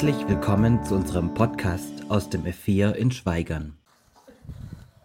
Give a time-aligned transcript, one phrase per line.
[0.00, 3.76] Herzlich willkommen zu unserem Podcast aus dem F4 in Schweigern.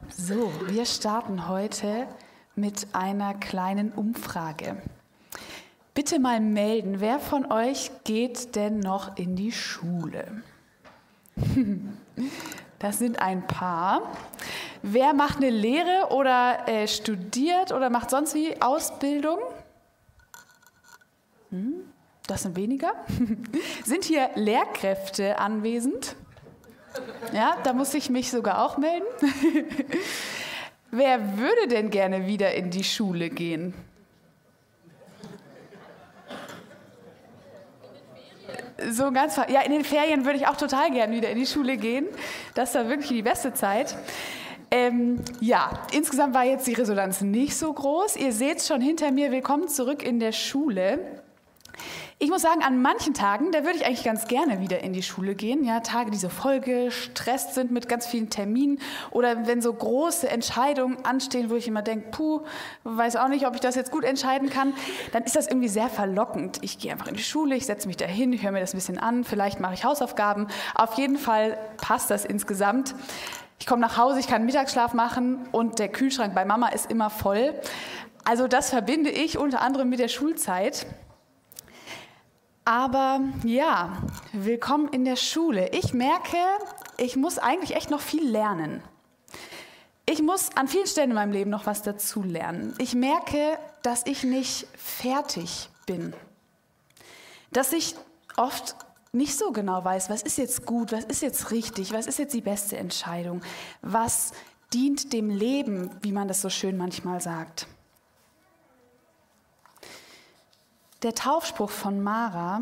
[0.07, 2.05] So, wir starten heute
[2.55, 4.77] mit einer kleinen Umfrage.
[5.95, 10.43] Bitte mal melden, wer von euch geht denn noch in die Schule?
[12.77, 14.11] Das sind ein paar.
[14.83, 19.39] Wer macht eine Lehre oder äh, studiert oder macht sonst wie Ausbildung?
[21.49, 21.82] Hm,
[22.27, 22.93] das sind weniger.
[23.85, 26.15] sind hier Lehrkräfte anwesend?
[27.33, 29.05] Ja, da muss ich mich sogar auch melden.
[30.91, 33.73] Wer würde denn gerne wieder in die Schule gehen?
[38.91, 41.77] So ganz, ja, in den Ferien würde ich auch total gerne wieder in die Schule
[41.77, 42.05] gehen.
[42.53, 43.95] Das war wirklich die beste Zeit.
[44.69, 48.15] Ähm, ja, insgesamt war jetzt die Resonanz nicht so groß.
[48.15, 51.22] Ihr seht schon hinter mir, willkommen zurück in der Schule.
[52.23, 55.03] Ich muss sagen, an manchen Tagen, da würde ich eigentlich ganz gerne wieder in die
[55.03, 55.65] Schule gehen.
[55.65, 58.79] Ja, Tage, die so voll gestresst sind mit ganz vielen Terminen
[59.11, 62.39] oder wenn so große Entscheidungen anstehen, wo ich immer denke, puh,
[62.85, 64.71] weiß auch nicht, ob ich das jetzt gut entscheiden kann,
[65.11, 66.59] dann ist das irgendwie sehr verlockend.
[66.61, 68.73] Ich gehe einfach in die Schule, ich setze mich da hin, ich höre mir das
[68.73, 70.47] ein bisschen an, vielleicht mache ich Hausaufgaben.
[70.75, 72.95] Auf jeden Fall passt das insgesamt.
[73.59, 77.09] Ich komme nach Hause, ich kann Mittagsschlaf machen und der Kühlschrank bei Mama ist immer
[77.09, 77.53] voll.
[78.23, 80.85] Also das verbinde ich unter anderem mit der Schulzeit.
[82.65, 85.69] Aber ja, willkommen in der Schule.
[85.73, 86.37] Ich merke,
[86.97, 88.81] ich muss eigentlich echt noch viel lernen.
[90.05, 92.73] Ich muss an vielen Stellen in meinem Leben noch was dazu lernen.
[92.77, 96.13] Ich merke, dass ich nicht fertig bin.
[97.51, 97.95] Dass ich
[98.37, 98.77] oft
[99.11, 102.33] nicht so genau weiß, was ist jetzt gut, was ist jetzt richtig, was ist jetzt
[102.33, 103.41] die beste Entscheidung,
[103.81, 104.31] was
[104.73, 107.67] dient dem Leben, wie man das so schön manchmal sagt.
[111.03, 112.61] Der Taufspruch von Mara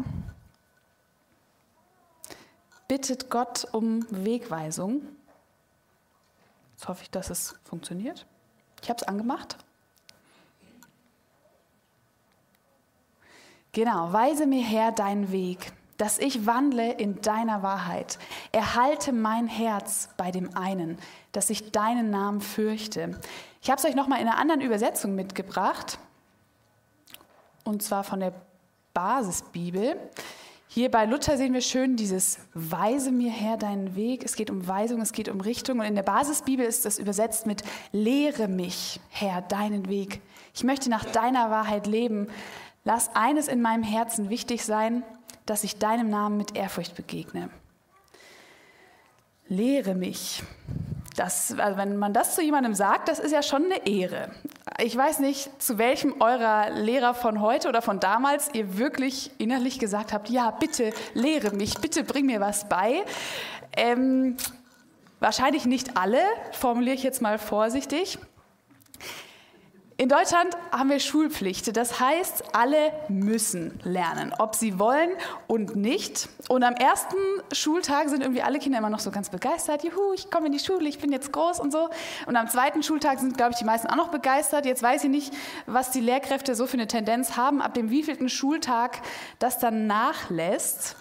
[2.87, 5.03] bittet Gott um Wegweisung.
[6.71, 8.25] Jetzt hoffe ich, dass es funktioniert.
[8.81, 9.57] Ich habe es angemacht.
[13.73, 18.17] Genau, weise mir her deinen Weg, dass ich wandle in deiner Wahrheit.
[18.51, 20.97] Erhalte mein Herz bei dem einen,
[21.31, 23.19] dass ich deinen Namen fürchte.
[23.61, 25.99] Ich habe es euch nochmal in einer anderen Übersetzung mitgebracht
[27.63, 28.33] und zwar von der
[28.93, 29.95] Basisbibel.
[30.67, 34.23] Hier bei Luther sehen wir schön dieses Weise mir her deinen Weg.
[34.23, 35.79] Es geht um Weisung, es geht um Richtung.
[35.79, 40.21] Und in der Basisbibel ist das übersetzt mit Lehre mich, Herr, deinen Weg.
[40.53, 42.27] Ich möchte nach deiner Wahrheit leben.
[42.85, 45.03] Lass eines in meinem Herzen wichtig sein,
[45.45, 47.49] dass ich deinem Namen mit Ehrfurcht begegne.
[49.49, 50.41] Lehre mich.
[51.15, 54.31] Das, also wenn man das zu jemandem sagt, das ist ja schon eine Ehre.
[54.79, 59.77] Ich weiß nicht, zu welchem eurer Lehrer von heute oder von damals ihr wirklich innerlich
[59.77, 63.03] gesagt habt, ja, bitte lehre mich, bitte bring mir was bei.
[63.75, 64.37] Ähm,
[65.19, 66.21] wahrscheinlich nicht alle,
[66.53, 68.17] formuliere ich jetzt mal vorsichtig.
[70.01, 71.77] In Deutschland haben wir Schulpflicht.
[71.77, 75.11] Das heißt, alle müssen lernen, ob sie wollen
[75.45, 76.27] und nicht.
[76.49, 77.17] Und am ersten
[77.51, 79.83] Schultag sind irgendwie alle Kinder immer noch so ganz begeistert.
[79.83, 81.87] Juhu, ich komme in die Schule, ich bin jetzt groß und so.
[82.25, 84.65] Und am zweiten Schultag sind, glaube ich, die meisten auch noch begeistert.
[84.65, 85.35] Jetzt weiß ich nicht,
[85.67, 89.03] was die Lehrkräfte so für eine Tendenz haben, ab dem wievielten Schultag
[89.37, 90.95] das dann nachlässt.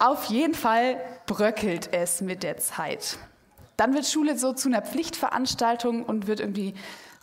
[0.00, 0.96] Auf jeden Fall
[1.26, 3.16] bröckelt es mit der Zeit.
[3.76, 6.74] Dann wird Schule so zu einer Pflichtveranstaltung und wird irgendwie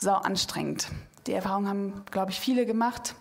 [0.01, 0.87] sau anstrengend.
[1.27, 3.15] Die Erfahrung haben, glaube ich, viele gemacht.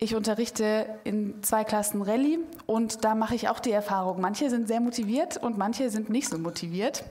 [0.00, 4.20] Ich unterrichte in zwei Klassen Rallye und da mache ich auch die Erfahrung.
[4.20, 7.02] Manche sind sehr motiviert und manche sind nicht so motiviert.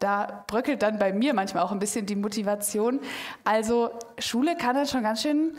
[0.00, 3.00] Da bröckelt dann bei mir manchmal auch ein bisschen die Motivation.
[3.44, 5.56] Also Schule kann dann schon ganz schön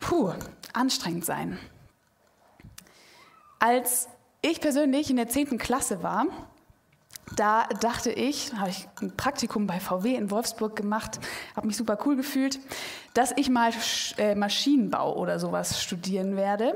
[0.00, 0.32] puh,
[0.72, 1.58] anstrengend sein.
[3.58, 4.08] Als
[4.40, 5.58] ich persönlich in der 10.
[5.58, 6.26] Klasse war,
[7.36, 11.18] da dachte ich, habe ich ein Praktikum bei VW in Wolfsburg gemacht,
[11.56, 12.60] habe mich super cool gefühlt,
[13.14, 13.72] dass ich mal
[14.18, 16.74] äh, Maschinenbau oder sowas studieren werde.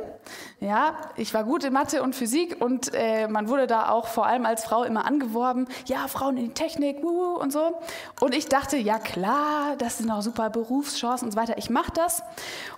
[0.60, 4.26] Ja, ich war gut in Mathe und Physik und äh, man wurde da auch vor
[4.26, 7.78] allem als Frau immer angeworben, ja, Frauen in die Technik, wuhu, und so.
[8.20, 11.58] Und ich dachte, ja klar, das sind auch super Berufschancen und so weiter.
[11.58, 12.22] Ich mache das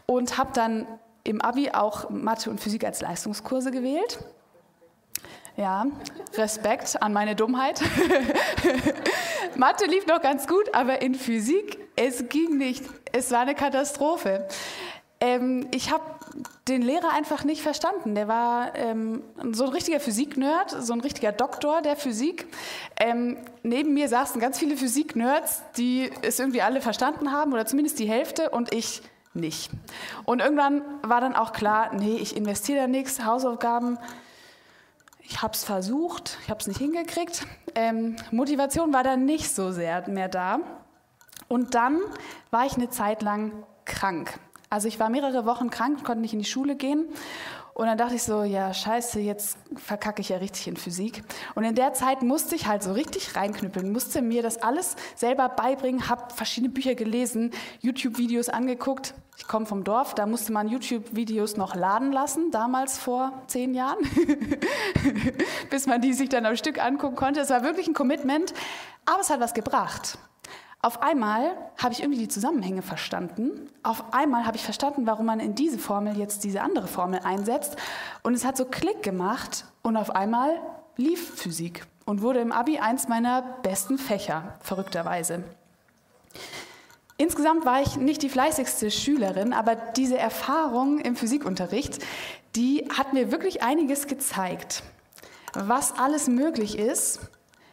[0.07, 0.87] und habe dann
[1.23, 4.19] im Abi auch Mathe und Physik als Leistungskurse gewählt.
[5.57, 5.87] Ja,
[6.35, 7.83] Respekt an meine Dummheit.
[9.57, 12.85] Mathe lief noch ganz gut, aber in Physik, es ging nicht.
[13.13, 14.47] Es war eine Katastrophe.
[15.21, 16.05] Ähm, ich habe
[16.67, 18.15] den Lehrer einfach nicht verstanden.
[18.15, 22.47] Der war ähm, so ein richtiger Physik-Nerd, so ein richtiger Doktor der Physik.
[22.99, 27.99] Ähm, neben mir saßen ganz viele Physik-Nerds, die es irgendwie alle verstanden haben oder zumindest
[27.99, 29.03] die Hälfte und ich
[29.35, 29.71] nicht.
[30.25, 33.99] Und irgendwann war dann auch klar, nee, ich investiere da nichts, Hausaufgaben
[35.23, 37.47] Ich habe es versucht, ich habe es nicht hingekriegt.
[37.75, 40.61] Ähm, Motivation war dann nicht so sehr mehr da.
[41.49, 42.01] Und dann
[42.51, 43.53] war ich eine Zeit lang
[43.85, 44.39] krank.
[44.69, 47.07] Also ich war mehrere Wochen krank, konnte nicht in die Schule gehen.
[47.81, 51.23] Und dann dachte ich so, ja, scheiße, jetzt verkacke ich ja richtig in Physik.
[51.55, 55.49] Und in der Zeit musste ich halt so richtig reinknüppeln, musste mir das alles selber
[55.49, 59.15] beibringen, habe verschiedene Bücher gelesen, YouTube-Videos angeguckt.
[59.39, 63.97] Ich komme vom Dorf, da musste man YouTube-Videos noch laden lassen, damals vor zehn Jahren,
[65.71, 67.41] bis man die sich dann am Stück angucken konnte.
[67.41, 68.53] Es war wirklich ein Commitment,
[69.07, 70.19] aber es hat was gebracht.
[70.83, 73.69] Auf einmal habe ich irgendwie die Zusammenhänge verstanden.
[73.83, 77.77] Auf einmal habe ich verstanden, warum man in diese Formel jetzt diese andere Formel einsetzt.
[78.23, 80.59] Und es hat so Klick gemacht und auf einmal
[80.97, 85.45] lief Physik und wurde im Abi eins meiner besten Fächer, verrückterweise.
[87.19, 91.99] Insgesamt war ich nicht die fleißigste Schülerin, aber diese Erfahrung im Physikunterricht,
[92.57, 94.83] die hat mir wirklich einiges gezeigt,
[95.53, 97.21] was alles möglich ist,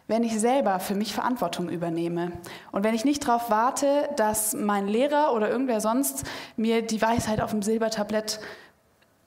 [0.07, 2.31] wenn ich selber für mich Verantwortung übernehme
[2.71, 6.23] und wenn ich nicht darauf warte, dass mein Lehrer oder irgendwer sonst
[6.55, 8.39] mir die Weisheit auf dem Silbertablett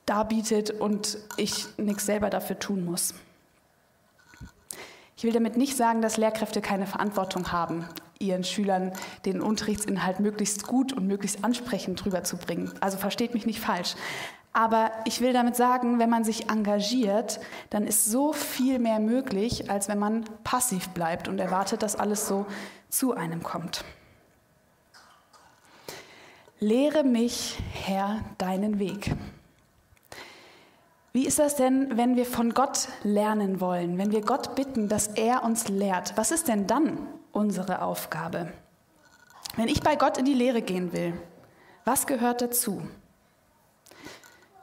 [0.06, 3.14] darbietet und ich nichts selber dafür tun muss.
[5.16, 7.84] Ich will damit nicht sagen, dass Lehrkräfte keine Verantwortung haben,
[8.18, 8.92] ihren Schülern
[9.26, 12.72] den Unterrichtsinhalt möglichst gut und möglichst ansprechend rüberzubringen.
[12.80, 13.96] Also versteht mich nicht falsch.
[14.52, 19.70] Aber ich will damit sagen, wenn man sich engagiert, dann ist so viel mehr möglich,
[19.70, 22.46] als wenn man passiv bleibt und erwartet, dass alles so
[22.88, 23.84] zu einem kommt.
[26.58, 29.14] Lehre mich, Herr, deinen Weg.
[31.12, 35.08] Wie ist das denn, wenn wir von Gott lernen wollen, wenn wir Gott bitten, dass
[35.08, 36.16] er uns lehrt?
[36.16, 36.98] Was ist denn dann
[37.32, 38.52] unsere Aufgabe?
[39.56, 41.14] Wenn ich bei Gott in die Lehre gehen will,
[41.84, 42.82] was gehört dazu?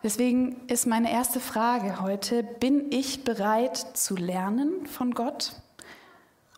[0.07, 5.51] Deswegen ist meine erste Frage heute, bin ich bereit zu lernen von Gott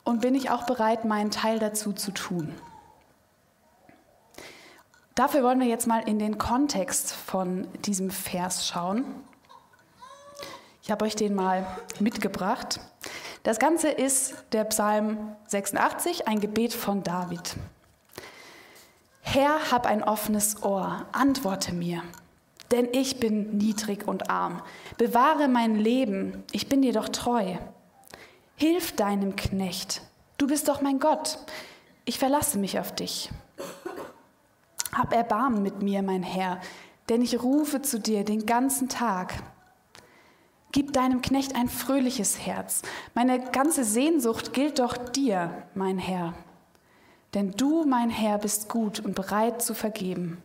[0.04, 2.54] und bin ich auch bereit, meinen Teil dazu zu tun?
[5.16, 9.04] Dafür wollen wir jetzt mal in den Kontext von diesem Vers schauen.
[10.84, 11.66] Ich habe euch den mal
[12.00, 12.80] mitgebracht.
[13.42, 17.56] Das Ganze ist der Psalm 86, ein Gebet von David.
[19.22, 22.04] Herr, hab ein offenes Ohr, antworte mir
[22.72, 24.62] denn ich bin niedrig und arm.
[24.98, 27.56] Bewahre mein Leben, ich bin dir doch treu.
[28.56, 30.02] Hilf deinem Knecht,
[30.38, 31.40] du bist doch mein Gott,
[32.06, 33.30] ich verlasse mich auf dich.
[34.94, 36.60] Hab Erbarmen mit mir, mein Herr,
[37.08, 39.34] denn ich rufe zu dir den ganzen Tag.
[40.72, 42.84] Gib deinem Knecht ein fröhliches Herz.
[43.16, 46.34] Meine ganze Sehnsucht gilt doch dir, mein Herr.
[47.34, 50.42] Denn du, mein Herr, bist gut und bereit zu vergeben.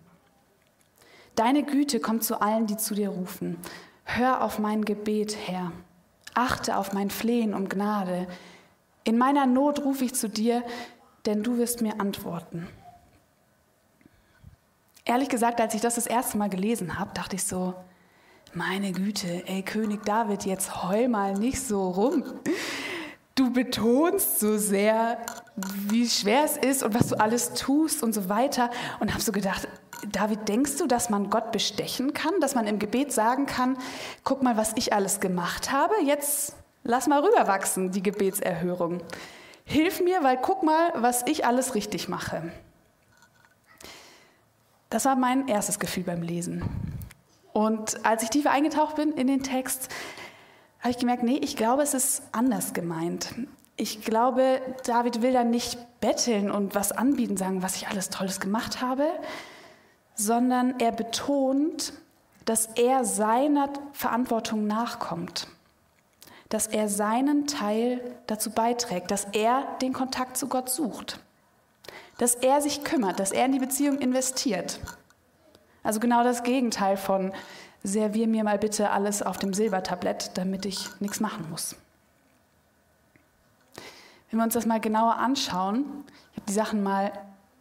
[1.37, 3.59] Deine Güte kommt zu allen, die zu dir rufen.
[4.05, 5.73] Hör auf mein Gebet, Herr.
[6.35, 8.27] Achte auf mein Flehen um Gnade.
[9.03, 10.63] In meiner Not rufe ich zu dir,
[11.27, 12.69] denn du wirst mir antworten.
[15.05, 17.75] Ehrlich gesagt, als ich das das erste Mal gelesen habe, dachte ich so,
[18.55, 22.25] meine Güte, ey König David, jetzt heul mal nicht so rum.
[23.35, 25.19] Du betonst so sehr,
[25.57, 28.71] wie schwer es ist und was du alles tust und so weiter.
[29.01, 29.69] Und habe so gedacht,
[30.11, 33.79] David, denkst du, dass man Gott bestechen kann, dass man im Gebet sagen kann,
[34.23, 39.03] guck mal, was ich alles gemacht habe, jetzt lass mal rüberwachsen, die Gebetserhörung.
[39.65, 42.53] Hilf mir, weil guck mal, was ich alles richtig mache.
[44.91, 46.63] Das war mein erstes Gefühl beim Lesen.
[47.53, 49.89] Und als ich tiefer eingetaucht bin in den Text,
[50.81, 53.35] habe ich gemerkt, nee, ich glaube, es ist anders gemeint.
[53.77, 58.39] Ich glaube, David will da nicht betteln und was anbieten, sagen, was ich alles Tolles
[58.39, 59.09] gemacht habe,
[60.15, 61.93] sondern er betont,
[62.45, 65.49] dass er seiner Verantwortung nachkommt,
[66.51, 71.19] dass er seinen Teil dazu beiträgt, dass er den Kontakt zu Gott sucht,
[72.19, 74.79] dass er sich kümmert, dass er in die Beziehung investiert.
[75.83, 77.33] Also genau das Gegenteil von
[77.83, 81.77] servier mir mal bitte alles auf dem Silbertablett, damit ich nichts machen muss.
[84.35, 85.85] Wenn wir uns das mal genauer anschauen,
[86.33, 87.13] ich habe die Sachen mal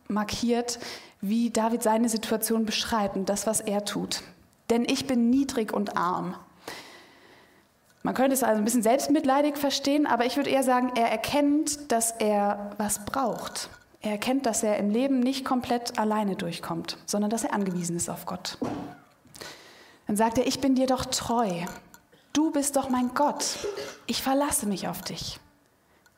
[0.08, 0.80] markiert,
[1.22, 4.24] wie David seine Situation beschreibt und das, was er tut.
[4.72, 6.34] Denn ich bin niedrig und arm.
[8.02, 11.92] Man könnte es also ein bisschen selbstmitleidig verstehen, aber ich würde eher sagen, er erkennt,
[11.92, 13.70] dass er was braucht.
[14.02, 18.10] Er erkennt, dass er im Leben nicht komplett alleine durchkommt, sondern dass er angewiesen ist
[18.10, 18.58] auf Gott.
[20.08, 21.52] Dann sagt er, ich bin dir doch treu.
[22.34, 23.60] Du bist doch mein Gott.
[24.08, 25.40] Ich verlasse mich auf dich.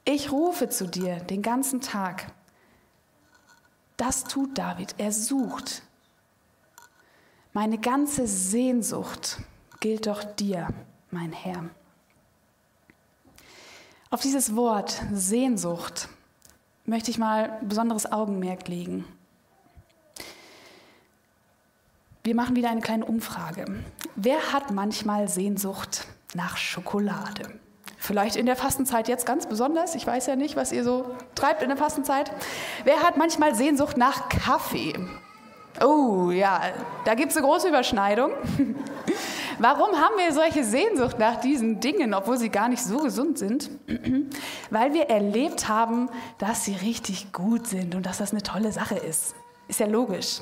[0.07, 2.31] Ich rufe zu dir den ganzen Tag.
[3.97, 4.93] Das tut David.
[4.99, 5.81] Er sucht.
[7.53, 9.39] Meine ganze Sehnsucht
[9.79, 10.67] gilt doch dir,
[11.09, 11.69] mein Herr.
[14.11, 16.07] Auf dieses Wort Sehnsucht
[16.85, 19.05] möchte ich mal besonderes Augenmerk legen.
[22.23, 23.83] Wir machen wieder eine kleine Umfrage.
[24.15, 27.59] Wer hat manchmal Sehnsucht nach Schokolade?
[27.97, 29.95] Vielleicht in der Fastenzeit jetzt ganz besonders.
[29.95, 32.31] Ich weiß ja nicht, was ihr so treibt in der Fastenzeit.
[32.83, 34.93] Wer hat manchmal Sehnsucht nach Kaffee?
[35.81, 36.61] Oh ja,
[37.03, 38.31] da gibt es eine große Überschneidung.
[39.59, 43.69] Warum haben wir solche Sehnsucht nach diesen Dingen, obwohl sie gar nicht so gesund sind?
[44.69, 48.95] Weil wir erlebt haben, dass sie richtig gut sind und dass das eine tolle Sache
[48.95, 49.35] ist.
[49.67, 50.41] Ist ja logisch.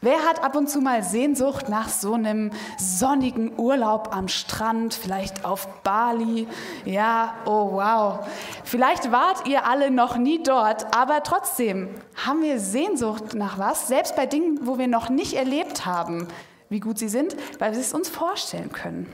[0.00, 5.44] Wer hat ab und zu mal Sehnsucht nach so einem sonnigen Urlaub am Strand, vielleicht
[5.44, 6.46] auf Bali?
[6.84, 8.26] Ja, oh wow.
[8.64, 11.88] Vielleicht wart ihr alle noch nie dort, aber trotzdem
[12.26, 16.28] haben wir Sehnsucht nach was, selbst bei Dingen, wo wir noch nicht erlebt haben,
[16.68, 19.12] wie gut sie sind, weil wir es uns vorstellen können.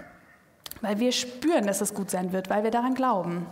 [0.80, 3.46] Weil wir spüren, dass es gut sein wird, weil wir daran glauben.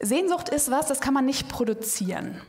[0.00, 2.40] Sehnsucht ist was, das kann man nicht produzieren.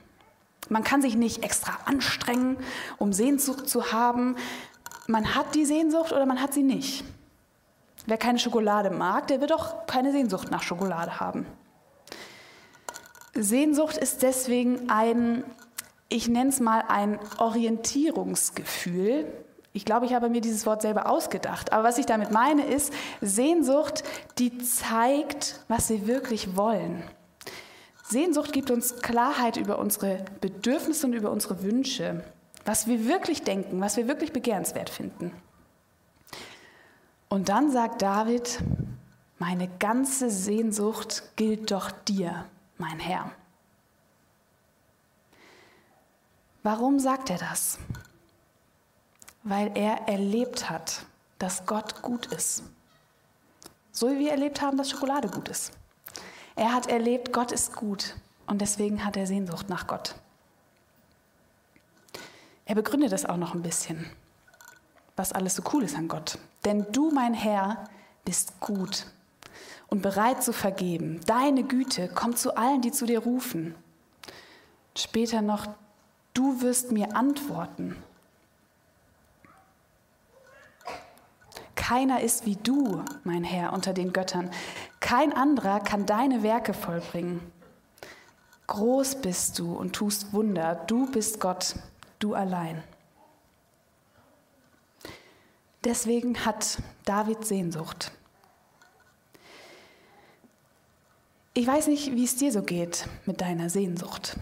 [0.70, 2.58] Man kann sich nicht extra anstrengen,
[2.98, 4.36] um Sehnsucht zu haben.
[5.08, 7.04] Man hat die Sehnsucht oder man hat sie nicht.
[8.06, 11.46] Wer keine Schokolade mag, der wird auch keine Sehnsucht nach Schokolade haben.
[13.34, 15.44] Sehnsucht ist deswegen ein,
[16.08, 19.28] ich nenne es mal ein Orientierungsgefühl,
[19.72, 21.72] ich glaube, ich habe mir dieses Wort selber ausgedacht.
[21.72, 24.04] Aber was ich damit meine, ist Sehnsucht,
[24.40, 27.04] die zeigt, was wir wirklich wollen.
[28.10, 32.24] Sehnsucht gibt uns Klarheit über unsere Bedürfnisse und über unsere Wünsche,
[32.66, 35.32] was wir wirklich denken, was wir wirklich begehrenswert finden.
[37.30, 38.60] Und dann sagt David,
[39.38, 42.46] meine ganze Sehnsucht gilt doch dir,
[42.78, 43.32] mein Herr.
[46.64, 47.78] Warum sagt er das?
[49.44, 51.06] weil er erlebt hat,
[51.38, 52.64] dass Gott gut ist.
[53.92, 55.72] So wie wir erlebt haben, dass Schokolade gut ist.
[56.60, 60.16] Er hat erlebt, Gott ist gut und deswegen hat er Sehnsucht nach Gott.
[62.66, 64.06] Er begründet das auch noch ein bisschen,
[65.16, 66.38] was alles so cool ist an Gott.
[66.66, 67.86] Denn du, mein Herr,
[68.26, 69.06] bist gut
[69.88, 71.22] und bereit zu vergeben.
[71.28, 73.74] Deine Güte kommt zu allen, die zu dir rufen.
[74.98, 75.66] Später noch,
[76.34, 77.96] du wirst mir antworten
[81.90, 84.52] Keiner ist wie du, mein Herr, unter den Göttern.
[85.00, 87.40] Kein anderer kann deine Werke vollbringen.
[88.68, 90.76] Groß bist du und tust Wunder.
[90.88, 91.76] Du bist Gott,
[92.20, 92.84] du allein.
[95.84, 98.12] Deswegen hat David Sehnsucht.
[101.54, 104.38] Ich weiß nicht, wie es dir so geht mit deiner Sehnsucht.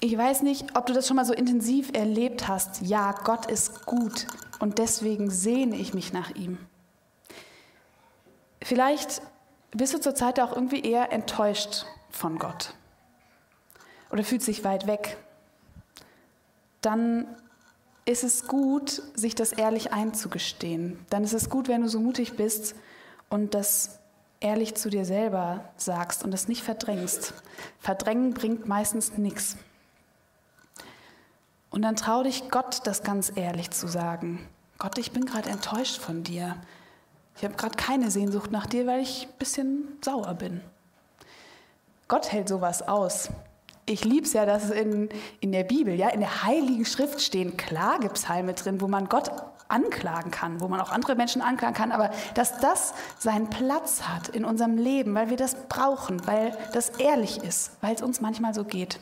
[0.00, 2.80] Ich weiß nicht, ob du das schon mal so intensiv erlebt hast.
[2.80, 4.26] Ja, Gott ist gut
[4.58, 6.58] und deswegen sehne ich mich nach ihm.
[8.70, 9.20] Vielleicht
[9.72, 12.72] bist du zurzeit auch irgendwie eher enttäuscht von Gott
[14.12, 15.16] oder fühlst dich weit weg.
[16.80, 17.26] Dann
[18.04, 21.04] ist es gut, sich das ehrlich einzugestehen.
[21.10, 22.76] Dann ist es gut, wenn du so mutig bist
[23.28, 23.98] und das
[24.38, 27.34] ehrlich zu dir selber sagst und es nicht verdrängst.
[27.80, 29.56] Verdrängen bringt meistens nichts.
[31.70, 34.48] Und dann trau dich, Gott das ganz ehrlich zu sagen.
[34.78, 36.54] Gott, ich bin gerade enttäuscht von dir.
[37.40, 40.60] Ich habe gerade keine Sehnsucht nach dir, weil ich ein bisschen sauer bin.
[42.06, 43.30] Gott hält sowas aus.
[43.86, 45.08] Ich liebe es ja, dass es in,
[45.40, 49.32] in der Bibel, ja, in der Heiligen Schrift stehen Klagepsalme drin, wo man Gott
[49.68, 54.28] anklagen kann, wo man auch andere Menschen anklagen kann, aber dass das seinen Platz hat
[54.28, 58.52] in unserem Leben, weil wir das brauchen, weil das ehrlich ist, weil es uns manchmal
[58.52, 59.00] so geht.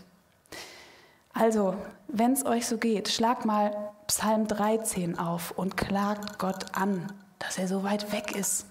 [1.34, 1.74] Also,
[2.06, 3.74] wenn es euch so geht, schlagt mal
[4.06, 8.66] Psalm 13 auf und klagt Gott an, dass er so weit weg ist,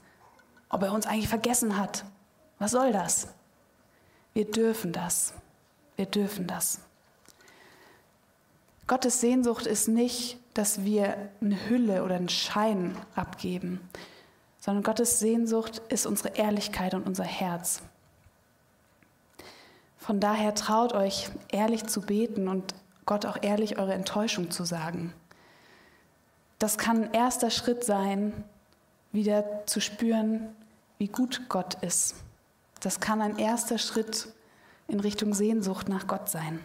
[0.70, 2.06] ob er uns eigentlich vergessen hat.
[2.60, 3.28] Was soll das?
[4.34, 5.34] Wir dürfen das.
[5.96, 6.80] Wir dürfen das.
[8.88, 13.82] Gottes Sehnsucht ist nicht, dass wir eine Hülle oder einen Schein abgeben,
[14.60, 17.82] sondern Gottes Sehnsucht ist unsere Ehrlichkeit und unser Herz.
[19.98, 22.74] Von daher traut euch, ehrlich zu beten und
[23.06, 25.14] Gott auch ehrlich eure Enttäuschung zu sagen.
[26.60, 28.46] Das kann ein erster Schritt sein,
[29.18, 30.56] wieder zu spüren,
[31.00, 32.16] wie gut Gott ist.
[32.80, 34.30] Das kann ein erster Schritt
[34.88, 36.60] in Richtung Sehnsucht nach Gott sein.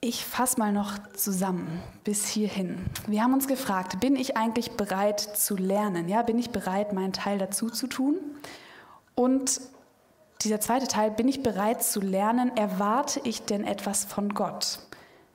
[0.00, 2.86] Ich fasse mal noch zusammen bis hierhin.
[3.06, 6.08] Wir haben uns gefragt, bin ich eigentlich bereit zu lernen?
[6.08, 8.16] Ja, bin ich bereit, meinen Teil dazu zu tun?
[9.14, 9.60] Und
[10.42, 12.56] dieser zweite Teil, bin ich bereit zu lernen?
[12.56, 14.78] Erwarte ich denn etwas von Gott?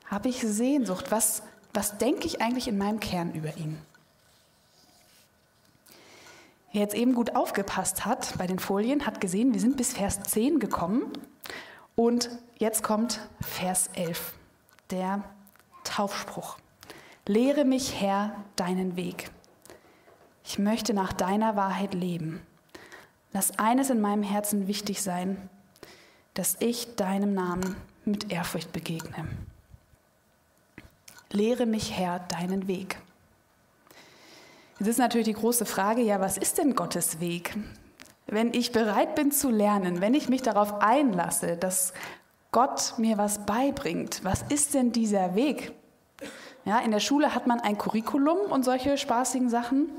[0.06, 1.12] Habe ich Sehnsucht?
[1.12, 1.44] Was,
[1.74, 3.78] was denke ich eigentlich in meinem Kern über ihn?
[6.74, 10.60] jetzt eben gut aufgepasst hat bei den Folien, hat gesehen, wir sind bis Vers 10
[10.60, 11.04] gekommen
[11.96, 14.34] und jetzt kommt Vers 11,
[14.90, 15.24] der
[15.84, 16.58] Taufspruch.
[17.28, 19.30] Lehre mich, Herr, deinen Weg.
[20.44, 22.42] Ich möchte nach deiner Wahrheit leben.
[23.32, 25.50] Lass eines in meinem Herzen wichtig sein,
[26.34, 29.28] dass ich deinem Namen mit Ehrfurcht begegne.
[31.34, 32.98] Lehre mich, Herr, deinen Weg.
[34.78, 37.58] Jetzt ist natürlich die große Frage, ja, was ist denn Gottes Weg?
[38.28, 41.94] Wenn ich bereit bin zu lernen, wenn ich mich darauf einlasse, dass
[42.52, 45.72] Gott mir was beibringt, was ist denn dieser Weg?
[46.66, 49.90] Ja, in der Schule hat man ein Curriculum und solche spaßigen Sachen.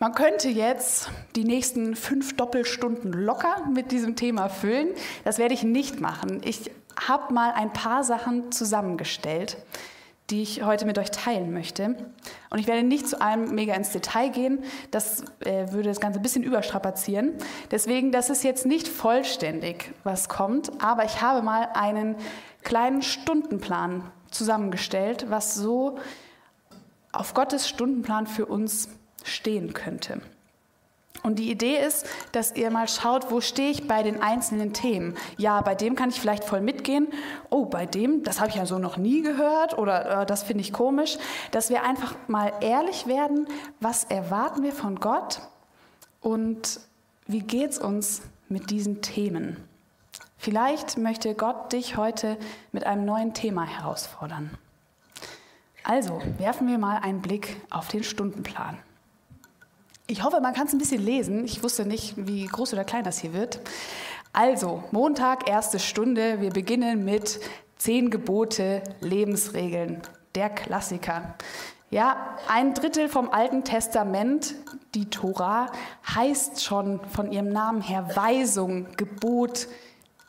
[0.00, 4.88] Man könnte jetzt die nächsten fünf Doppelstunden locker mit diesem Thema füllen.
[5.22, 6.40] Das werde ich nicht machen.
[6.42, 9.56] Ich habe mal ein paar Sachen zusammengestellt,
[10.30, 11.96] die ich heute mit euch teilen möchte.
[12.50, 14.64] Und ich werde nicht zu allem mega ins Detail gehen.
[14.90, 17.34] Das äh, würde das Ganze ein bisschen überstrapazieren.
[17.70, 20.70] Deswegen, das ist jetzt nicht vollständig, was kommt.
[20.82, 22.16] Aber ich habe mal einen
[22.62, 25.98] kleinen Stundenplan zusammengestellt, was so
[27.12, 28.88] auf Gottes Stundenplan für uns
[29.24, 30.20] stehen könnte.
[31.22, 35.16] Und die Idee ist, dass ihr mal schaut, wo stehe ich bei den einzelnen Themen.
[35.36, 37.08] Ja, bei dem kann ich vielleicht voll mitgehen.
[37.50, 40.62] Oh, bei dem, das habe ich ja so noch nie gehört oder äh, das finde
[40.62, 41.18] ich komisch.
[41.50, 43.46] Dass wir einfach mal ehrlich werden,
[43.80, 45.42] was erwarten wir von Gott
[46.20, 46.80] und
[47.26, 49.56] wie geht es uns mit diesen Themen.
[50.38, 52.38] Vielleicht möchte Gott dich heute
[52.72, 54.50] mit einem neuen Thema herausfordern.
[55.84, 58.78] Also werfen wir mal einen Blick auf den Stundenplan.
[60.10, 61.44] Ich hoffe, man kann es ein bisschen lesen.
[61.44, 63.60] Ich wusste nicht, wie groß oder klein das hier wird.
[64.32, 66.40] Also, Montag, erste Stunde.
[66.40, 67.38] Wir beginnen mit
[67.78, 70.02] zehn Gebote, Lebensregeln.
[70.34, 71.36] Der Klassiker.
[71.90, 74.56] Ja, ein Drittel vom Alten Testament,
[74.96, 75.70] die Tora,
[76.12, 79.68] heißt schon von ihrem Namen her Weisung, Gebot,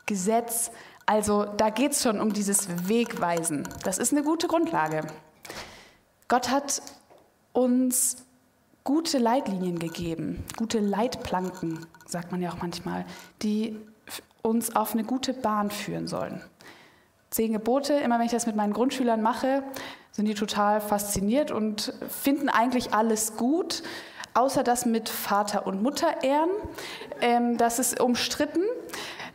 [0.06, 0.70] Gesetz.
[1.08, 3.68] Also da geht es schon um dieses Wegweisen.
[3.84, 5.08] Das ist eine gute Grundlage.
[6.28, 6.84] Gott hat
[7.52, 8.26] uns
[8.92, 13.06] gute Leitlinien gegeben, gute Leitplanken, sagt man ja auch manchmal,
[13.42, 13.80] die
[14.42, 16.42] uns auf eine gute Bahn führen sollen.
[17.30, 19.64] Zehn Gebote, immer wenn ich das mit meinen Grundschülern mache,
[20.12, 23.82] sind die total fasziniert und finden eigentlich alles gut,
[24.34, 26.50] außer das mit Vater und Mutter ehren.
[27.22, 28.64] Ähm, das ist umstritten.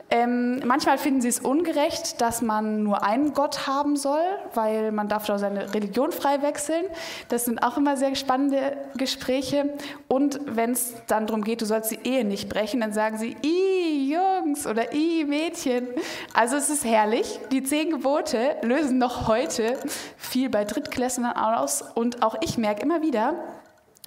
[0.09, 4.23] Ähm, manchmal finden sie es ungerecht, dass man nur einen Gott haben soll,
[4.55, 6.85] weil man darf doch seine Religion frei wechseln.
[7.29, 9.75] Das sind auch immer sehr spannende Gespräche.
[10.07, 13.37] Und wenn es dann darum geht, du sollst die Ehe nicht brechen, dann sagen sie,
[13.45, 15.88] i Jungs oder i Mädchen.
[16.33, 17.40] Also es ist herrlich.
[17.51, 19.77] Die zehn Gebote lösen noch heute
[20.16, 21.83] viel bei Drittklässlern aus.
[21.83, 23.35] Und auch ich merke immer wieder,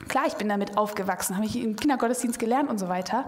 [0.07, 3.25] klar, ich bin damit aufgewachsen, habe ich im Kindergottesdienst gelernt und so weiter.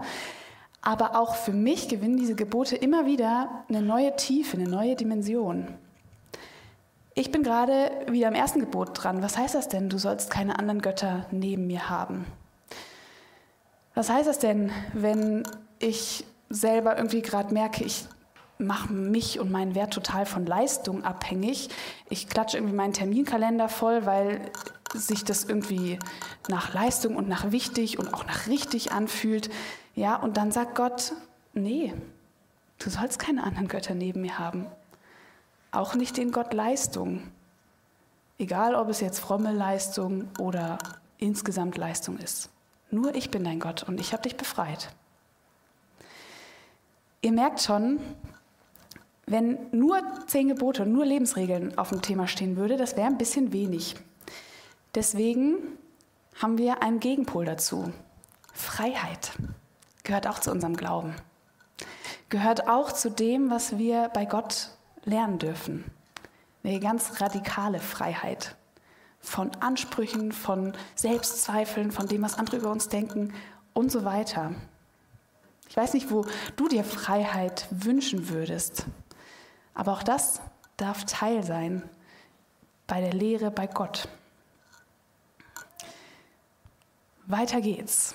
[0.82, 5.68] Aber auch für mich gewinnen diese Gebote immer wieder eine neue Tiefe, eine neue Dimension.
[7.14, 9.22] Ich bin gerade wieder am ersten Gebot dran.
[9.22, 9.88] Was heißt das denn?
[9.88, 12.26] Du sollst keine anderen Götter neben mir haben.
[13.94, 15.44] Was heißt das denn, wenn
[15.78, 18.06] ich selber irgendwie gerade merke, ich
[18.58, 21.68] mache mich und meinen Wert total von Leistung abhängig.
[22.08, 24.40] Ich klatsche irgendwie meinen Terminkalender voll, weil
[24.94, 25.98] sich das irgendwie
[26.48, 29.50] nach Leistung und nach wichtig und auch nach richtig anfühlt.
[29.94, 31.12] Ja, und dann sagt Gott,
[31.52, 31.94] nee,
[32.78, 34.66] du sollst keine anderen Götter neben mir haben.
[35.70, 37.22] Auch nicht den Gott Leistung.
[38.38, 40.78] Egal, ob es jetzt fromme Leistung oder
[41.18, 42.50] insgesamt Leistung ist.
[42.90, 44.90] Nur ich bin dein Gott und ich habe dich befreit.
[47.20, 48.00] Ihr merkt schon,
[49.26, 53.18] wenn nur zehn Gebote und nur Lebensregeln auf dem Thema stehen würde, das wäre ein
[53.18, 53.96] bisschen wenig.
[54.94, 55.54] Deswegen
[56.34, 57.92] haben wir einen Gegenpol dazu.
[58.52, 59.32] Freiheit
[60.02, 61.14] gehört auch zu unserem Glauben.
[62.28, 64.70] Gehört auch zu dem, was wir bei Gott
[65.04, 65.84] lernen dürfen.
[66.64, 68.56] Eine ganz radikale Freiheit
[69.20, 73.32] von Ansprüchen, von Selbstzweifeln, von dem, was andere über uns denken
[73.72, 74.52] und so weiter.
[75.68, 78.86] Ich weiß nicht, wo du dir Freiheit wünschen würdest,
[79.74, 80.40] aber auch das
[80.76, 81.88] darf Teil sein
[82.86, 84.08] bei der Lehre bei Gott.
[87.26, 88.14] Weiter geht's.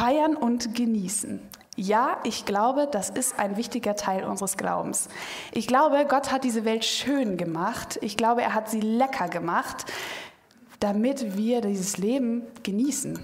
[0.00, 1.42] Feiern und genießen.
[1.76, 5.10] Ja, ich glaube, das ist ein wichtiger Teil unseres Glaubens.
[5.52, 7.98] Ich glaube, Gott hat diese Welt schön gemacht.
[8.00, 9.84] Ich glaube, er hat sie lecker gemacht,
[10.78, 13.18] damit wir dieses Leben genießen.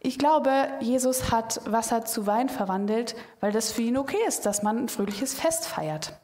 [0.00, 4.64] Ich glaube, Jesus hat Wasser zu Wein verwandelt, weil das für ihn okay ist, dass
[4.64, 6.18] man ein fröhliches Fest feiert.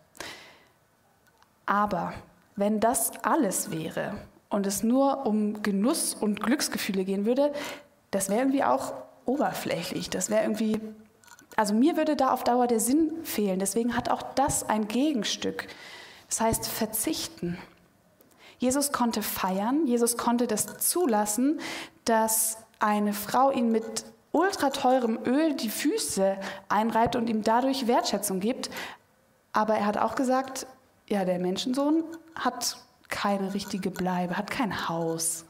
[1.64, 2.12] Aber
[2.56, 4.14] wenn das alles wäre
[4.48, 7.52] und es nur um Genuss und Glücksgefühle gehen würde,
[8.10, 8.94] das wäre irgendwie auch
[9.26, 10.10] oberflächlich.
[10.10, 10.80] Das wäre irgendwie,
[11.56, 13.58] also mir würde da auf Dauer der Sinn fehlen.
[13.58, 15.66] Deswegen hat auch das ein Gegenstück.
[16.28, 17.58] Das heißt verzichten.
[18.58, 21.60] Jesus konnte feiern, Jesus konnte das zulassen,
[22.04, 26.36] dass eine Frau ihn mit ultra teurem Öl die Füße
[26.68, 28.70] einreibt und ihm dadurch Wertschätzung gibt.
[29.52, 30.66] Aber er hat auch gesagt,
[31.08, 35.44] ja, der Menschensohn hat keine richtige Bleibe, hat kein Haus.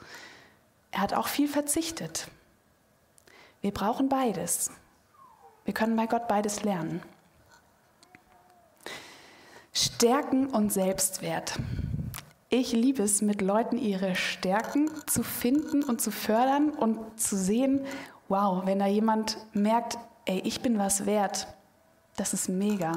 [0.90, 2.28] Er hat auch viel verzichtet.
[3.64, 4.70] Wir brauchen beides.
[5.64, 7.00] Wir können bei Gott beides lernen.
[9.72, 11.58] Stärken und Selbstwert.
[12.50, 17.86] Ich liebe es, mit Leuten ihre Stärken zu finden und zu fördern und zu sehen,
[18.28, 19.96] wow, wenn da jemand merkt,
[20.26, 21.46] ey, ich bin was wert,
[22.16, 22.92] das ist mega.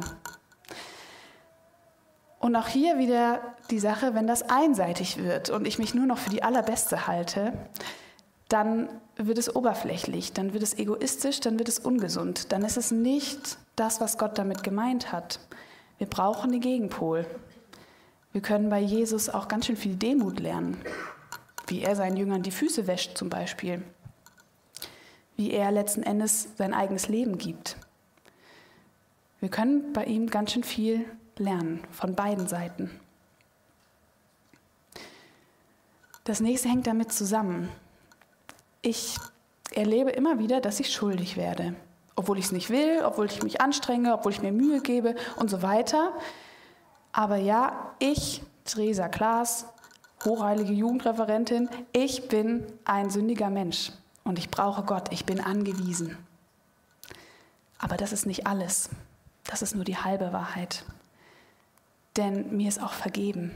[2.40, 6.18] Und auch hier wieder die Sache, wenn das einseitig wird und ich mich nur noch
[6.18, 7.54] für die Allerbeste halte,
[8.50, 8.90] dann
[9.26, 12.52] wird es oberflächlich, dann wird es egoistisch, dann wird es ungesund.
[12.52, 15.40] Dann ist es nicht das, was Gott damit gemeint hat.
[15.98, 17.26] Wir brauchen den Gegenpol.
[18.32, 20.78] Wir können bei Jesus auch ganz schön viel Demut lernen,
[21.66, 23.82] wie er seinen Jüngern die Füße wäscht zum Beispiel,
[25.36, 27.78] wie er letzten Endes sein eigenes Leben gibt.
[29.40, 31.06] Wir können bei ihm ganz schön viel
[31.38, 32.92] lernen von beiden Seiten.
[36.24, 37.70] Das nächste hängt damit zusammen.
[38.82, 39.18] Ich
[39.74, 41.76] erlebe immer wieder, dass ich schuldig werde,
[42.16, 45.50] obwohl ich es nicht will, obwohl ich mich anstrenge, obwohl ich mir Mühe gebe und
[45.50, 46.14] so weiter.
[47.12, 49.66] Aber ja, ich, Theresa Klaas,
[50.24, 53.92] hochheilige Jugendreferentin, ich bin ein sündiger Mensch
[54.24, 56.18] und ich brauche Gott, ich bin angewiesen.
[57.80, 58.90] Aber das ist nicht alles.
[59.44, 60.84] Das ist nur die halbe Wahrheit
[62.18, 63.52] denn mir ist auch vergeben.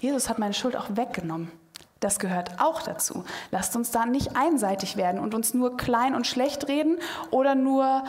[0.00, 1.50] Jesus hat meine Schuld auch weggenommen.
[2.00, 3.24] Das gehört auch dazu.
[3.50, 6.98] Lasst uns da nicht einseitig werden und uns nur klein und schlecht reden
[7.30, 8.04] oder nur,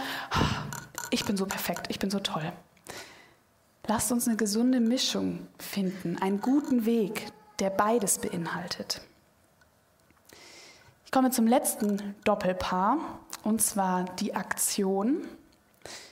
[1.09, 2.51] ich bin so perfekt, ich bin so toll.
[3.87, 9.01] Lasst uns eine gesunde Mischung finden, einen guten Weg, der beides beinhaltet.
[11.05, 12.97] Ich komme zum letzten Doppelpaar,
[13.43, 15.25] und zwar die Aktion.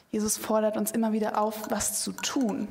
[0.10, 2.70] Jesus fordert uns immer wieder auf, was zu tun.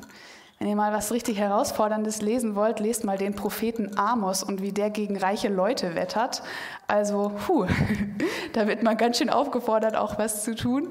[0.58, 4.72] Wenn ihr mal was richtig Herausforderndes lesen wollt, lest mal den Propheten Amos und wie
[4.72, 6.42] der gegen reiche Leute wettert.
[6.86, 7.66] Also, puh,
[8.52, 10.90] da wird man ganz schön aufgefordert, auch was zu tun.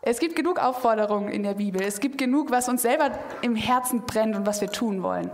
[0.00, 1.82] Es gibt genug Aufforderungen in der Bibel.
[1.82, 3.10] Es gibt genug, was uns selber
[3.42, 5.30] im Herzen brennt und was wir tun wollen.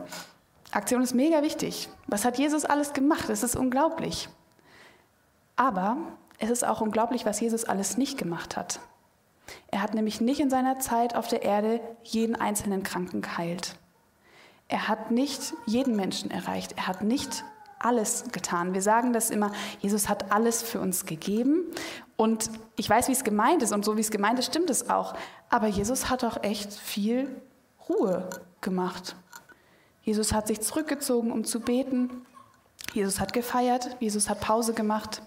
[0.72, 1.88] Aktion ist mega wichtig.
[2.06, 3.28] Was hat Jesus alles gemacht?
[3.28, 4.28] Es ist unglaublich.
[5.56, 5.96] Aber
[6.38, 8.80] es ist auch unglaublich, was Jesus alles nicht gemacht hat.
[9.70, 13.76] Er hat nämlich nicht in seiner Zeit auf der Erde jeden einzelnen Kranken geheilt.
[14.68, 16.74] Er hat nicht jeden Menschen erreicht.
[16.76, 17.44] Er hat nicht
[17.80, 18.74] alles getan.
[18.74, 21.64] Wir sagen das immer, Jesus hat alles für uns gegeben.
[22.16, 24.90] Und ich weiß, wie es gemeint ist und so wie es gemeint ist, stimmt es
[24.90, 25.14] auch.
[25.48, 27.28] Aber Jesus hat auch echt viel
[27.88, 28.28] Ruhe
[28.60, 29.16] gemacht.
[30.02, 32.26] Jesus hat sich zurückgezogen, um zu beten.
[32.92, 33.96] Jesus hat gefeiert.
[34.00, 35.22] Jesus hat Pause gemacht.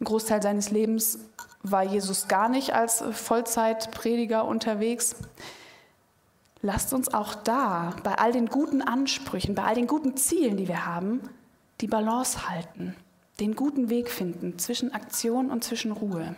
[0.00, 1.18] Ein Großteil seines Lebens
[1.62, 5.16] war Jesus gar nicht als Vollzeitprediger unterwegs.
[6.60, 10.68] Lasst uns auch da, bei all den guten Ansprüchen, bei all den guten Zielen, die
[10.68, 11.20] wir haben,
[11.80, 12.96] die Balance halten,
[13.38, 16.34] den guten Weg finden zwischen Aktion und zwischen Ruhe.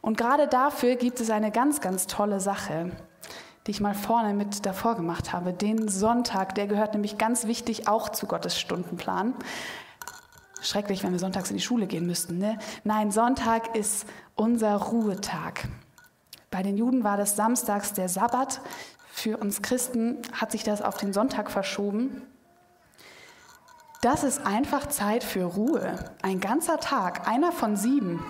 [0.00, 2.90] Und gerade dafür gibt es eine ganz, ganz tolle Sache,
[3.66, 5.52] die ich mal vorne mit davor gemacht habe.
[5.52, 9.34] Den Sonntag, der gehört nämlich ganz wichtig auch zu Gottes Stundenplan
[10.64, 12.38] schrecklich, wenn wir sonntags in die Schule gehen müssten.
[12.38, 12.58] Ne?
[12.82, 15.68] Nein, Sonntag ist unser Ruhetag.
[16.50, 18.60] Bei den Juden war das samstags der Sabbat.
[19.12, 22.22] Für uns Christen hat sich das auf den Sonntag verschoben.
[24.00, 25.94] Das ist einfach Zeit für Ruhe.
[26.22, 28.22] Ein ganzer Tag, einer von sieben.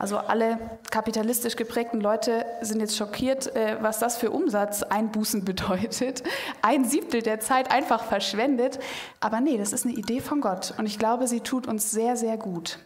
[0.00, 0.58] Also alle
[0.90, 6.22] kapitalistisch geprägten Leute sind jetzt schockiert, äh, was das für Umsatzeinbußen bedeutet.
[6.62, 8.78] Ein Siebtel der Zeit einfach verschwendet.
[9.20, 12.16] Aber nee, das ist eine Idee von Gott und ich glaube, sie tut uns sehr,
[12.16, 12.78] sehr gut.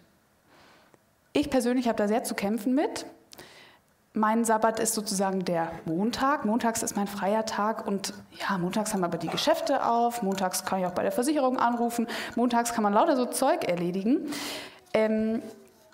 [1.33, 3.07] Ich persönlich habe da sehr zu kämpfen mit.
[4.13, 6.45] Mein Sabbat ist sozusagen der Montag.
[6.45, 10.23] Montags ist mein freier Tag und ja, montags haben aber die Geschäfte auf.
[10.23, 12.09] Montags kann ich auch bei der Versicherung anrufen.
[12.35, 14.33] Montags kann man lauter so Zeug erledigen.
[14.93, 15.43] Ähm,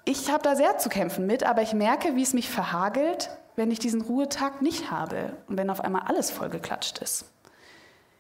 [0.05, 3.71] ich habe da sehr zu kämpfen mit, aber ich merke, wie es mich verhagelt, wenn
[3.71, 7.27] ich diesen Ruhetag nicht habe und wenn auf einmal alles vollgeklatscht ist.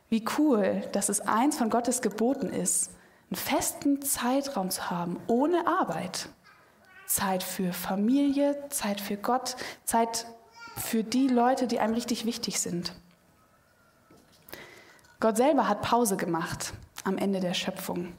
[0.08, 2.90] Wie cool, dass es eins von Gottes Geboten ist,
[3.30, 6.28] einen festen Zeitraum zu haben, ohne Arbeit.
[7.06, 10.26] Zeit für Familie, Zeit für Gott, Zeit
[10.76, 12.92] für die Leute, die einem richtig wichtig sind.
[15.18, 16.72] Gott selber hat Pause gemacht
[17.04, 18.12] am Ende der Schöpfung.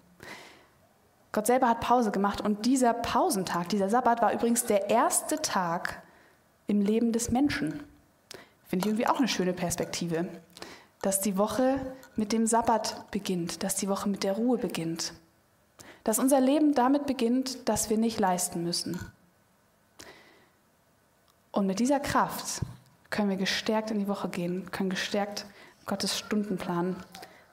[1.32, 6.02] Gott selber hat Pause gemacht und dieser Pausentag, dieser Sabbat war übrigens der erste Tag
[6.68, 7.84] im Leben des Menschen.
[8.68, 10.28] Finde ich irgendwie auch eine schöne Perspektive,
[11.02, 11.80] dass die Woche
[12.16, 15.14] mit dem Sabbat beginnt, dass die Woche mit der Ruhe beginnt,
[16.04, 19.00] dass unser Leben damit beginnt, dass wir nicht leisten müssen.
[21.52, 22.62] Und mit dieser Kraft
[23.10, 25.46] können wir gestärkt in die Woche gehen, können gestärkt
[25.86, 26.96] Gottes Stundenplan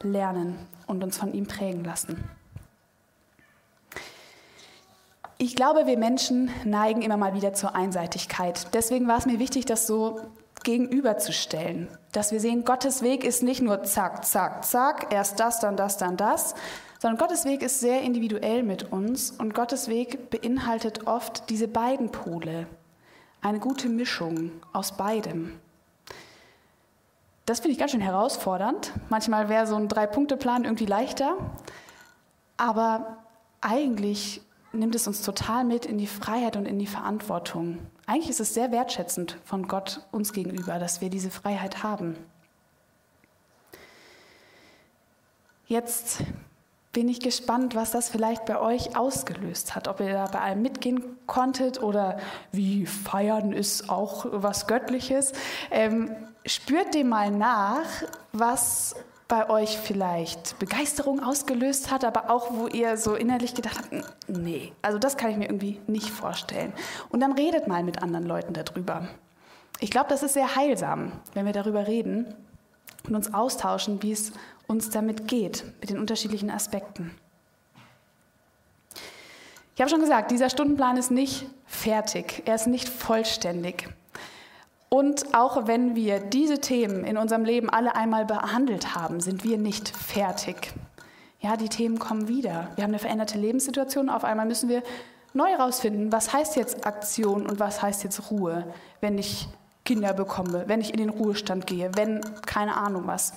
[0.03, 2.29] lernen und uns von ihm prägen lassen.
[5.41, 8.75] Ich glaube, wir Menschen neigen immer mal wieder zur Einseitigkeit.
[8.75, 10.21] Deswegen war es mir wichtig, das so
[10.65, 11.87] gegenüberzustellen.
[12.11, 15.97] Dass wir sehen, Gottes Weg ist nicht nur zack, zack, zack, erst das, dann das,
[15.97, 16.57] dann das,
[16.99, 22.11] sondern Gottes Weg ist sehr individuell mit uns und Gottes Weg beinhaltet oft diese beiden
[22.11, 22.67] Pole,
[23.41, 25.61] eine gute Mischung aus beidem.
[27.47, 28.93] Das finde ich ganz schön herausfordernd.
[29.09, 31.37] Manchmal wäre so ein Drei-Punkte-Plan irgendwie leichter,
[32.57, 33.19] aber
[33.61, 34.43] eigentlich
[34.79, 37.79] nimmt es uns total mit in die Freiheit und in die Verantwortung.
[38.07, 42.17] Eigentlich ist es sehr wertschätzend von Gott uns gegenüber, dass wir diese Freiheit haben.
[45.67, 46.23] Jetzt
[46.93, 49.87] bin ich gespannt, was das vielleicht bei euch ausgelöst hat.
[49.89, 52.19] Ob ihr da bei allem mitgehen konntet oder
[52.51, 55.33] wie feiern ist auch was Göttliches.
[55.71, 57.85] Ähm, spürt dem mal nach,
[58.33, 58.97] was
[59.29, 64.73] bei euch vielleicht Begeisterung ausgelöst hat, aber auch wo ihr so innerlich gedacht habt, nee,
[64.81, 66.73] also das kann ich mir irgendwie nicht vorstellen.
[67.11, 69.07] Und dann redet mal mit anderen Leuten darüber.
[69.81, 72.35] Ich glaube, das ist sehr heilsam, wenn wir darüber reden
[73.07, 74.33] und uns austauschen, wie es
[74.67, 77.15] uns damit geht, mit den unterschiedlichen Aspekten.
[79.75, 83.89] Ich habe schon gesagt, dieser Stundenplan ist nicht fertig, er ist nicht vollständig.
[84.89, 89.59] Und auch wenn wir diese Themen in unserem Leben alle einmal behandelt haben, sind wir
[89.59, 90.73] nicht fertig.
[91.41, 92.69] Ja, die Themen kommen wieder.
[92.75, 94.09] Wir haben eine veränderte Lebenssituation.
[94.09, 94.83] Auf einmal müssen wir
[95.35, 99.49] neu herausfinden, was heißt jetzt Aktion und was heißt jetzt Ruhe, wenn ich
[99.85, 103.35] Kinder bekomme, wenn ich in den Ruhestand gehe, wenn keine Ahnung was.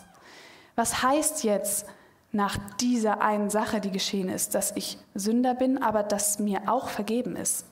[0.76, 1.86] Was heißt jetzt
[2.32, 6.90] nach dieser einen Sache, die geschehen ist, dass ich Sünder bin, aber dass mir auch
[6.90, 7.66] vergeben ist?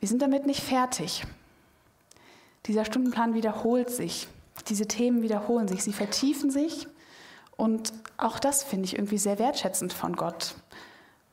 [0.00, 1.24] Wir sind damit nicht fertig.
[2.66, 4.28] Dieser Stundenplan wiederholt sich.
[4.68, 6.86] Diese Themen wiederholen sich, sie vertiefen sich.
[7.56, 10.54] Und auch das finde ich irgendwie sehr wertschätzend von Gott,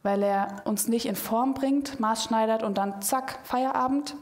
[0.03, 4.15] weil er uns nicht in Form bringt, maßschneidert und dann zack, Feierabend,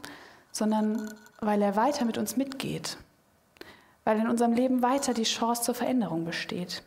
[0.52, 2.96] sondern weil er weiter mit uns mitgeht,
[4.04, 6.82] weil in unserem Leben weiter die Chance zur Veränderung besteht.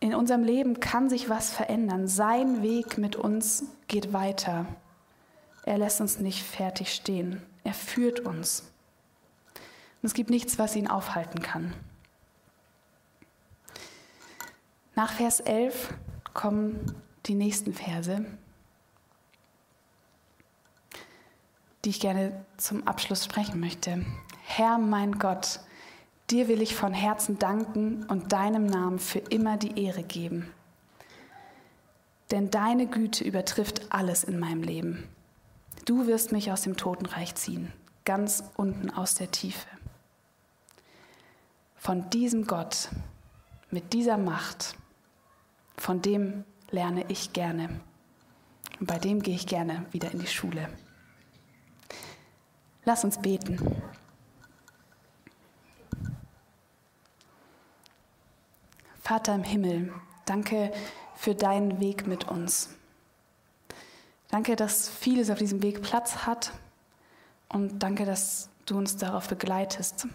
[0.00, 2.08] In unserem Leben kann sich was verändern.
[2.08, 4.66] Sein Weg mit uns geht weiter.
[5.64, 7.40] Er lässt uns nicht fertig stehen.
[7.64, 8.72] Er führt uns.
[10.02, 11.72] Und es gibt nichts, was ihn aufhalten kann.
[14.94, 15.94] Nach Vers 11
[16.34, 16.94] kommen
[17.26, 18.24] die nächsten Verse,
[21.84, 24.04] die ich gerne zum Abschluss sprechen möchte.
[24.44, 25.60] Herr mein Gott,
[26.30, 30.52] dir will ich von Herzen danken und deinem Namen für immer die Ehre geben.
[32.30, 35.08] Denn deine Güte übertrifft alles in meinem Leben.
[35.84, 37.72] Du wirst mich aus dem Totenreich ziehen,
[38.04, 39.66] ganz unten aus der Tiefe.
[41.76, 42.88] Von diesem Gott,
[43.70, 44.76] mit dieser Macht,
[45.76, 47.80] von dem lerne ich gerne.
[48.78, 50.68] Und bei dem gehe ich gerne wieder in die Schule.
[52.84, 53.58] Lass uns beten.
[59.00, 59.92] Vater im Himmel,
[60.26, 60.72] danke
[61.16, 62.70] für deinen Weg mit uns.
[64.32, 66.54] Danke, dass vieles auf diesem Weg Platz hat
[67.50, 70.06] und danke, dass du uns darauf begleitest.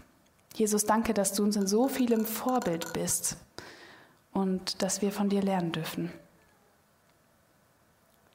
[0.56, 3.38] Jesus, danke, dass du uns in so vielem Vorbild bist
[4.34, 6.12] und dass wir von dir lernen dürfen.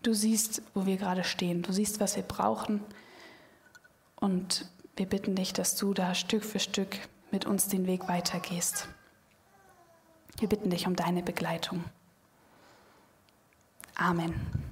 [0.04, 1.62] Du siehst, wo wir gerade stehen.
[1.62, 2.80] Du siehst, was wir brauchen.
[4.14, 6.96] Und wir bitten dich, dass du da Stück für Stück
[7.32, 8.86] mit uns den Weg weitergehst.
[10.38, 11.82] Wir bitten dich um deine Begleitung.
[13.96, 14.71] Amen.